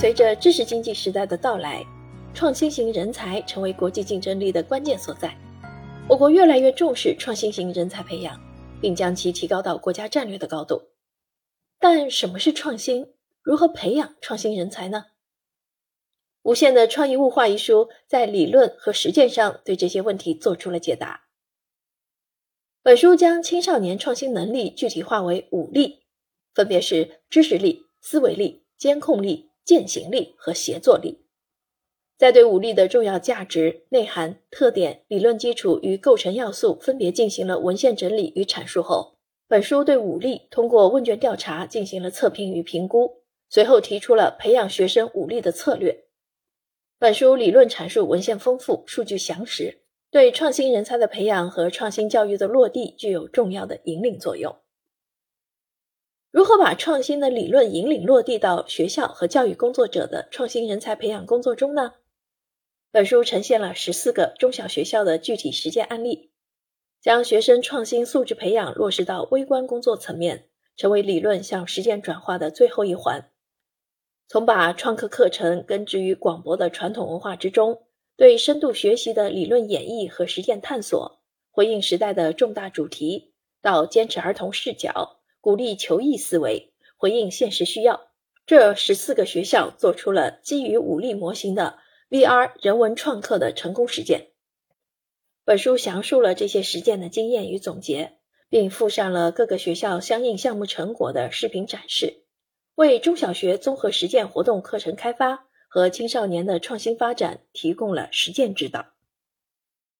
[0.00, 1.84] 随着知识经济时代的到来，
[2.32, 5.36] 创新型人才成为国际竞争力的关键所在。
[6.08, 8.40] 我国越来越重视创新型人才培养，
[8.80, 10.80] 并将其提高到国家战略的高度。
[11.78, 13.12] 但什么是创新？
[13.42, 15.04] 如何培养创新人才呢？
[16.44, 21.24] 《无限的创意物化》一书在理论和实践上对这些问题做出了解答。
[22.82, 26.04] 本书将青少年创新能力具体化为五力，
[26.54, 31.20] 分别是知识力、思维力、监控力、践行力和协作力。
[32.18, 39.14] 在对武力的重要价值、内涵、特点、理论基础与构成要素分别进行了文献整理与阐述后，
[39.46, 46.04] 本书对武力通过问卷调查进行了测评与评估，随后提出了培养学生武力的策略。
[46.98, 49.82] 本书理论阐述文献丰富，数据详实。
[50.10, 54.56] 对创新人才的培养和创新教育的落地具有重要的引领作用。
[56.30, 61.94] 如何把创新的理论引领落地到学校和教育工作者的创新人才培养工作中呢？
[62.92, 66.30] 本书呈现了十四个中小学校的具体实践案例，
[67.00, 73.30] 将学生创新素质培养落实到微观工作层面，成为理论向实践转化的最后一环。
[74.28, 77.82] 从把创客课程根植于广博的传统文化之中。
[78.16, 88.08] 对深度学习的理论演绎和实践探索，回应时代的重大主题，到坚持儿童视角，鼓励求异思维，回应现实需要，
[88.46, 94.28] 这十四个学校做出了基于武力模型的 VR 人文创客的成功实践。
[95.44, 102.24] 本书详述了这些实践的经验与总结，并附上了各个学校相应项目成果的视频展示，
[102.74, 105.46] 为中小学综合实践活动课程开发。
[105.72, 108.86] 和青少年的创新发展提供了实践指导。